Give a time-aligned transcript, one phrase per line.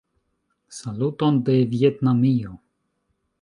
[0.77, 2.57] Saluton de Vjetnamio!